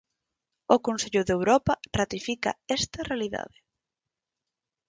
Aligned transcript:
O 0.75 0.77
Consello 0.87 1.21
de 1.25 1.33
Europa 1.37 1.73
ratifica 1.99 2.51
esta 2.77 3.05
realidade. 3.09 3.57